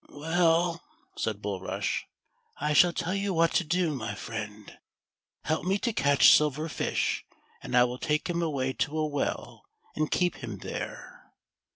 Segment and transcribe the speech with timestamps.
[0.09, 0.83] "Well,"
[1.15, 2.05] said Bulrush,"
[2.57, 4.79] I shall tell you what to do, my friend;
[5.43, 7.23] help me to catch Silver Fish,
[7.61, 9.63] and I will take him away to a well,
[9.95, 11.31] and keep him there."